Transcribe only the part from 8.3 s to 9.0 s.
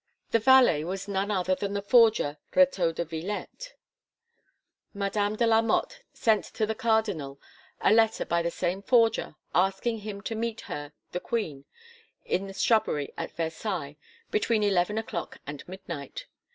the same